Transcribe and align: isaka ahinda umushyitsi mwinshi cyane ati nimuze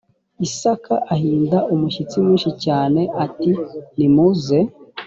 isaka 0.47 0.93
ahinda 1.13 1.57
umushyitsi 1.73 2.15
mwinshi 2.23 2.51
cyane 2.63 3.01
ati 3.25 3.49
nimuze 3.97 4.59